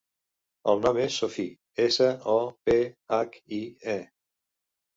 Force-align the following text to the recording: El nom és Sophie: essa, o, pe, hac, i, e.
El 0.71 0.79
nom 0.85 0.97
és 1.03 1.17
Sophie: 1.23 1.53
essa, 1.85 2.09
o, 2.37 2.39
pe, 2.71 2.79
hac, 3.19 3.39
i, 3.61 3.63
e. 3.97 3.99